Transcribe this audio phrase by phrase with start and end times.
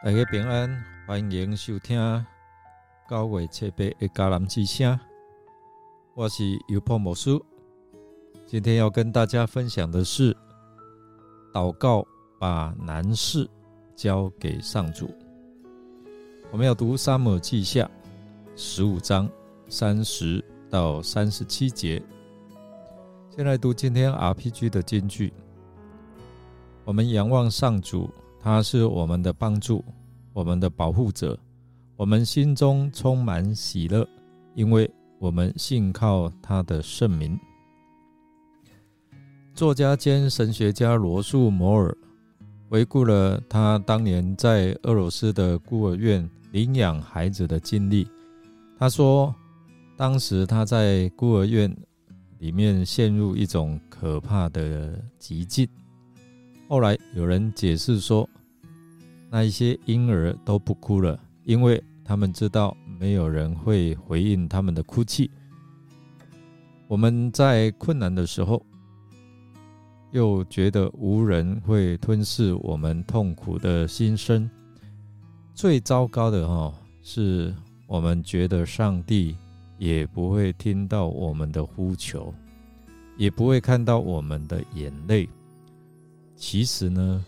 [0.00, 2.24] 大家平安，欢迎收听
[3.10, 4.96] 九月七八的迦南之声。
[6.14, 7.44] 我是尤破魔术，
[8.46, 10.32] 今天要跟大家分享的是
[11.52, 12.06] 祷告，
[12.38, 13.50] 把难事
[13.96, 15.12] 交给上主。
[16.52, 17.84] 我们要读《沙漠记下》
[18.54, 19.28] 十五章
[19.68, 22.00] 三十到三十七节。
[23.34, 25.32] 先来读今天 RPG 的金句。
[26.84, 28.08] 我们仰望上主。
[28.48, 29.84] 他是我们的帮助，
[30.32, 31.38] 我们的保护者，
[31.96, 34.08] 我们心中充满喜乐，
[34.54, 37.38] 因为我们信靠他的圣名。
[39.52, 41.94] 作家兼神学家罗素·摩尔
[42.70, 48.08] 回顾了他当年在俄罗斯的孤儿院领养孩子的经历。
[48.78, 49.34] 他说，
[49.94, 51.70] 当时他在孤儿院
[52.38, 55.68] 里面陷入一种可怕的寂静。
[56.68, 58.28] 后来有人解释说，
[59.30, 65.30] 那一些婴儿都不哭了，因为他们知道没有人会回应他们的哭泣。
[66.86, 68.62] 我们在困难的时候，
[70.10, 74.48] 又觉得无人会吞噬我们痛苦的心声。
[75.54, 77.54] 最糟糕的哈，是
[77.86, 79.34] 我们觉得上帝
[79.78, 82.32] 也不会听到我们的呼求，
[83.16, 85.26] 也不会看到我们的眼泪。
[86.38, 87.24] 其实呢，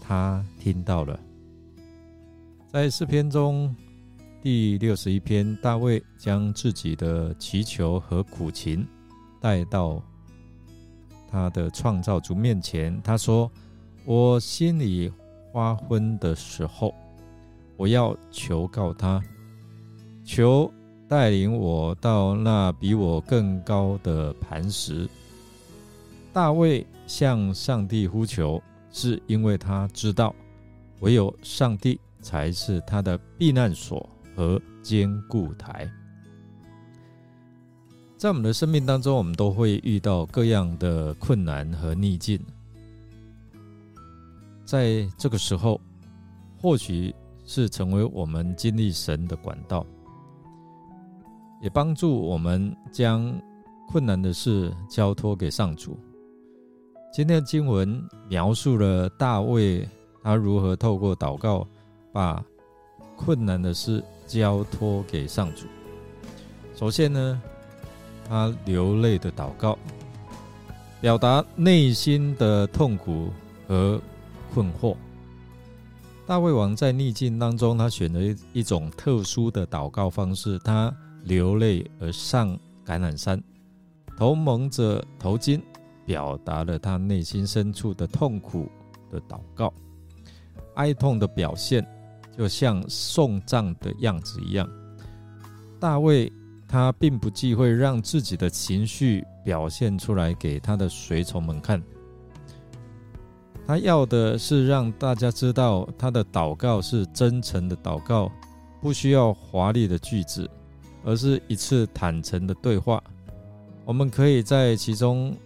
[0.00, 1.18] 他听到了。
[2.70, 3.74] 在诗篇中
[4.42, 8.86] 第六十一篇，大卫将自己的祈求和苦情
[9.40, 10.00] 带到
[11.30, 13.00] 他的创造主面前。
[13.02, 13.50] 他说
[14.04, 15.10] ：“我心里
[15.52, 16.94] 发昏的时候，
[17.78, 19.22] 我要求告他，
[20.22, 20.70] 求
[21.08, 25.08] 带领我到那比我更高的磐石。”
[26.36, 30.34] 大卫向上帝呼求，是因为他知道，
[31.00, 35.90] 唯有上帝才是他的避难所和坚固台。
[38.18, 42.38] 在我们的生命当中，我们都会遇到各样的困难和逆境。
[44.66, 45.80] 在这个时候，
[46.60, 47.14] 或许
[47.46, 49.86] 是成为我们经历神的管道，
[51.62, 53.40] 也帮助我们将
[53.88, 55.98] 困难的事交托给上主。
[57.16, 59.88] 今天的经文描述了大卫
[60.22, 61.66] 他如何透过祷告
[62.12, 62.44] 把
[63.16, 65.64] 困难的事交托给上主。
[66.74, 67.40] 首先呢，
[68.28, 69.78] 他流泪的祷告，
[71.00, 73.30] 表达内心的痛苦
[73.66, 73.98] 和
[74.52, 74.94] 困惑。
[76.26, 80.94] 大卫王在逆境当中，他选了一一种特殊的祷告方式，他
[81.24, 82.50] 流泪而上
[82.84, 83.42] 橄榄山，
[84.18, 85.58] 头蒙着头巾。
[86.06, 88.68] 表达了他内心深处的痛苦
[89.10, 89.74] 的祷告，
[90.76, 91.84] 哀痛的表现
[92.38, 94.66] 就像送葬的样子一样。
[95.80, 96.32] 大卫
[96.68, 101.82] 他并不忌讳让自己的情绪表现出来给他的随从们看，
[103.66, 108.30] 他要的是让大家知道他的祷告是真诚的祷告，
[108.80, 110.48] 不需要华丽的句子，
[111.04, 113.02] 而是一次坦诚的对话。
[113.84, 115.36] 我们可以在其中。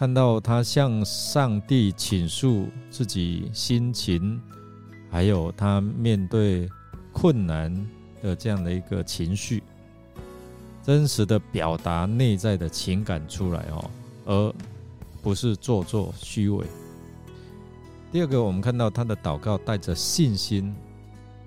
[0.00, 4.40] 看到他向上帝倾诉自己心情，
[5.10, 6.66] 还有他面对
[7.12, 7.70] 困难
[8.22, 9.62] 的这样的一个情绪，
[10.82, 13.90] 真实的表达内在的情感出来哦，
[14.24, 14.54] 而
[15.20, 16.66] 不是做作虚伪。
[18.10, 20.74] 第二个，我们看到他的祷告带着信心，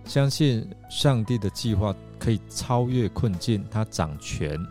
[0.05, 4.63] 相信上帝的计划可以超越困境，他掌权。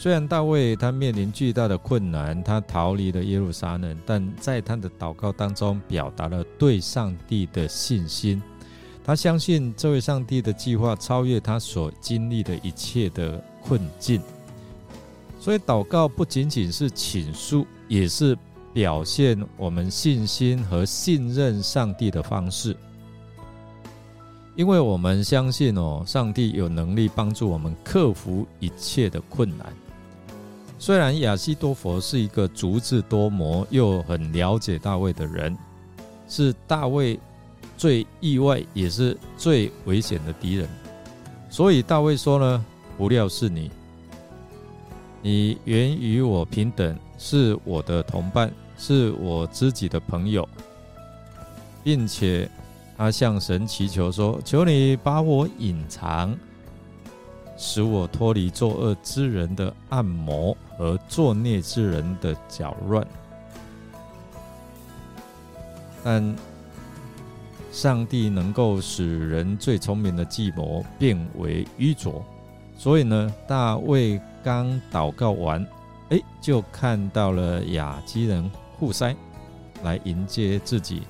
[0.00, 8.42] 虽然大卫他面临巨大的困难，他逃离了耶路撒冷，但在他的祷告当中表达了对上帝的信心。
[9.04, 14.22] 他相信这位上帝的计划超越他所经历的一切的困境。
[15.38, 18.34] 所以祷告不仅仅是倾诉，也是
[18.72, 22.74] 表现我们信心和信任上帝的方式。
[24.56, 29.70] 因为我们相信哦，上帝有能力帮助我们克服一切的困难。
[30.80, 35.54] 虽然亚西多佛是一个足智多谋又很了解大卫的人，
[36.26, 37.20] 是大卫
[37.76, 40.66] 最意外也是最危险的敌人，
[41.50, 42.64] 所以大卫说呢
[42.96, 43.70] ：“不料是你，
[45.20, 50.48] 你原与我平等，是我的同伴，是我知己的朋友，
[51.84, 52.50] 并且
[52.96, 56.34] 他向神祈求说：求你把我隐藏。”
[57.62, 63.06] 使我脱离作恶之人的暗谋和作孽之人的搅乱。
[66.02, 66.34] 但
[67.70, 72.24] 上帝能够使人最聪明的计谋变为愚拙，
[72.78, 75.64] 所以呢，大卫刚祷告完，
[76.08, 79.14] 哎，就看到了雅基人户塞
[79.84, 81.02] 来迎接自己，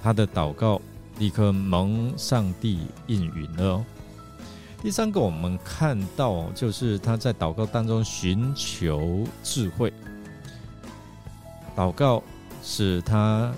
[0.00, 0.80] 他的祷告
[1.18, 3.84] 立刻蒙上帝应允了。
[4.84, 9.90] 第三个，我们看到就是他在祷告当中寻求智慧，
[11.74, 12.22] 祷告
[12.62, 13.52] 使他。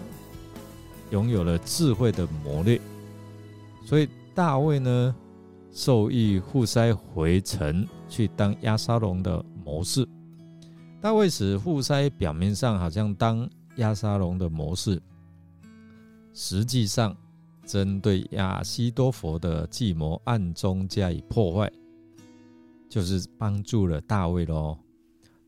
[1.11, 2.81] 拥有了智慧的磨练，
[3.85, 5.15] 所以大卫呢
[5.73, 10.05] 受意户塞回城去当亚沙龙的谋士。
[11.01, 15.01] 大卫使户塞表面上好像当亚沙龙的谋士，
[16.35, 17.17] 实际上
[17.67, 21.71] 针对亚西多佛的计谋暗中加以破坏，
[22.89, 24.79] 就是帮助了大卫喽。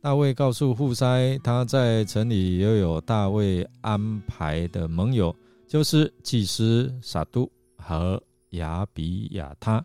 [0.01, 5.35] 大卫告诉户塞，他在城里又有大卫安排的盟友。
[5.67, 8.19] 就是祭司撒都和
[8.53, 9.85] 亚比亚他，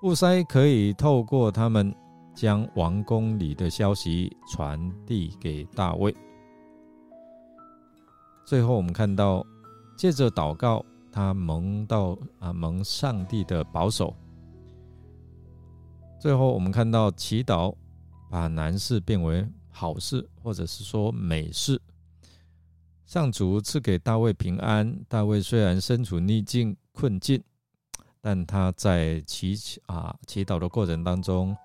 [0.00, 1.94] 户塞可以透过他们
[2.34, 6.16] 将王宫里的消息传递给大卫。
[8.46, 9.44] 最后，我们看到
[9.94, 10.82] 借着祷告，
[11.14, 14.12] 他蒙到啊蒙上帝的保守。
[16.18, 17.72] 最后，我们看到祈祷
[18.28, 21.80] 把难事变为好事，或者是说美事。
[23.06, 24.98] 上主赐给大卫平安。
[25.08, 27.40] 大卫虽然身处逆境困境，
[28.20, 29.54] 但他在祈
[29.86, 31.56] 啊祈祷的过程当中，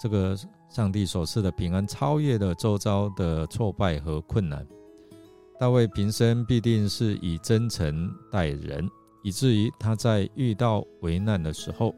[0.00, 0.36] 这个
[0.68, 4.66] 上帝所赐的平安超越了周遭的挫败和困难。
[5.60, 8.86] 大卫平生必定是以真诚待人，
[9.26, 11.92] 以至于他在遇到危难的时候，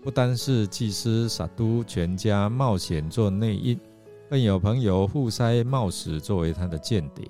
[0.00, 3.76] 不单是祭司撒都全家冒险做内应，
[4.30, 7.28] 更有朋友互塞冒死作为他的间谍。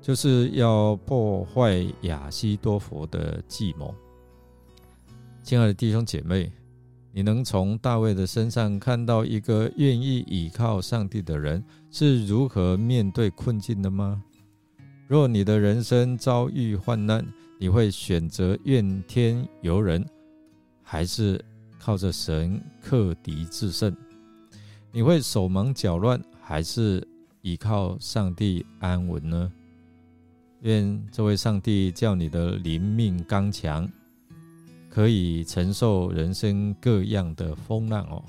[0.00, 3.94] 就是要破坏亚西多佛的计谋。
[5.42, 6.50] 亲爱的弟兄姐妹，
[7.12, 14.22] 你能从大卫的身上看到一个愿意倚靠上帝的人是如何面对困境的吗？
[15.06, 17.22] 若你的人生遭遇患难，
[17.58, 20.04] 你会选择怨天尤人，
[20.82, 21.42] 还是
[21.78, 23.94] 靠着神克敌制胜？
[24.92, 27.06] 你会手忙脚乱，还是
[27.42, 29.50] 依靠上帝安稳呢？
[30.60, 33.90] 愿这位上帝叫你的灵命刚强，
[34.88, 38.24] 可以承受人生各样的风浪哦。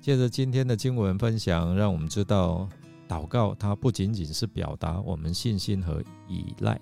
[0.00, 2.68] 借着今天的经文分享，让我们知道，
[3.08, 6.80] 祷告它不仅仅是表达我们信心和依赖，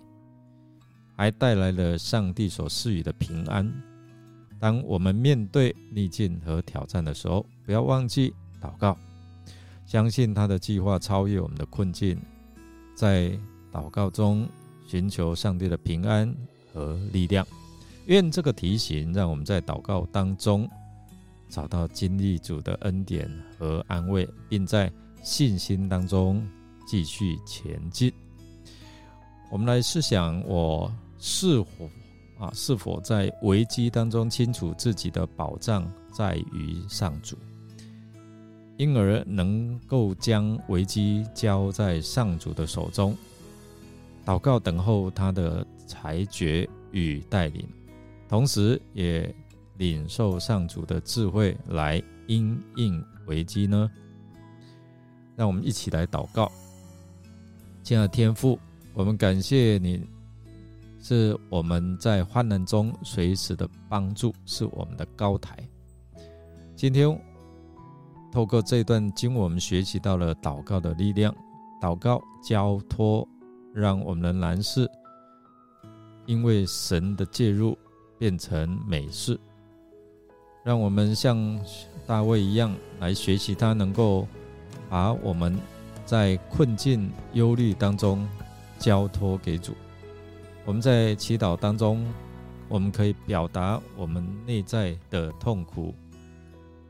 [1.19, 3.71] 还带来了上帝所赐予的平安。
[4.59, 8.97] 当我们面对逆境和挑战的时候，不要忘记祷告，
[9.85, 12.19] 相信他的计划超越我们的困境，
[12.95, 13.39] 在。
[13.71, 14.49] 祷告中
[14.87, 16.35] 寻求上帝的平安
[16.73, 17.47] 和力量，
[18.07, 20.69] 愿这个提醒让我们在祷告当中
[21.51, 24.91] 找到经历主的恩典和安慰，并在
[25.23, 26.43] 信心当中
[26.87, 28.11] 继续前进。
[29.51, 31.91] 我们来试想，我是否
[32.39, 37.37] 啊是否在危机当中清楚自己的保障在于上主，
[38.77, 43.17] 因而能够将危机交在上主的手中。
[44.25, 47.67] 祷告，等候他的裁决与带领，
[48.29, 49.35] 同时也
[49.79, 53.91] 领受上主的智慧来因应危机呢？
[55.35, 56.53] 让我们一起来祷告。
[57.83, 58.59] 亲爱的天父，
[58.93, 60.05] 我们感谢你，
[61.09, 65.57] 是我们在患难中随时的帮助，是我们的高台。
[66.77, 67.19] 今天
[68.31, 71.35] 透过这段经，我们学习到了祷告的力量，
[71.81, 73.27] 祷告交托。
[73.73, 74.87] 让我们的难事，
[76.27, 77.79] 因为神的介入
[78.19, 79.39] 变成美事。
[80.63, 81.59] 让我们像
[82.07, 84.29] 大卫一样来学习，他能够
[84.91, 85.59] 把我们
[86.05, 88.29] 在困境、忧虑当中
[88.79, 89.73] 交托给主。
[90.69, 92.05] 我们在祈祷当中，
[92.69, 95.95] 我们可以表达我们内在的痛苦，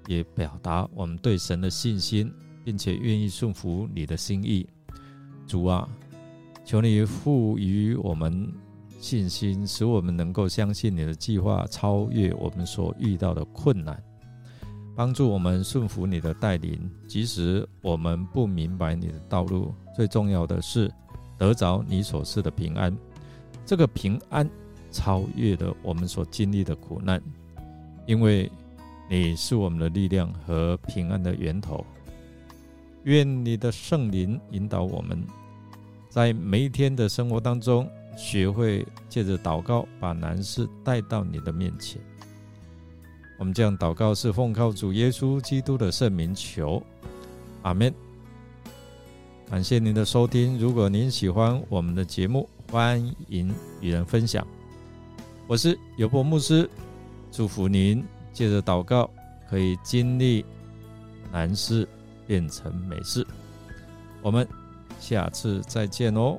[0.08, 2.28] 也表达我们对神的信心，
[2.64, 4.66] 并且愿意顺服你的心意。
[5.46, 5.88] 主啊。
[6.64, 8.52] 求你赋予我们
[8.98, 14.02] 信心，使我们能够相信你的计划超越我们所遇到的困难，
[14.96, 19.72] 帮助我们顺服你的带领，即使我们不明白你的道路。
[19.96, 20.92] 最重要的是
[21.38, 22.94] 得着你所赐的平安，
[23.68, 24.48] 这个平安
[24.90, 27.22] 超越了我们所经历的苦难，
[28.06, 28.50] 因为
[29.10, 31.84] 你是我们的力量和平安的源头。
[33.04, 35.22] 愿你的圣灵引导我们。
[36.08, 42.00] 在每一天的生活当中，学会借着祷告把难事带到你的面前。
[43.38, 46.82] 我们这样祷告是奉靠主耶稣基督的圣名求，
[47.60, 47.92] 阿门。
[49.50, 54.46] 感谢您的收听，如果您喜欢我们的节目，欢迎与人分享。
[55.46, 56.68] 我是尤伯牧师，
[57.32, 59.08] 祝福您借着祷告
[59.48, 60.44] 可以经历
[61.32, 61.88] 难事
[62.26, 63.26] 变成美事。
[64.20, 64.46] 我们
[65.00, 66.38] 下次再见哦。